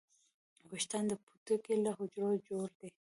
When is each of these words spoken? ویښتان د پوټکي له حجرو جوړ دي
ویښتان 0.69 1.03
د 1.07 1.11
پوټکي 1.23 1.73
له 1.83 1.91
حجرو 1.97 2.31
جوړ 2.47 2.67
دي 2.79 2.89